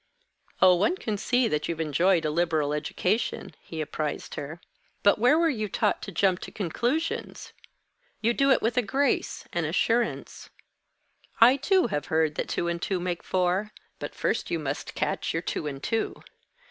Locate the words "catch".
14.95-15.33